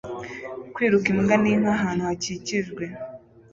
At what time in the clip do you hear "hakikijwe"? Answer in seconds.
2.09-2.83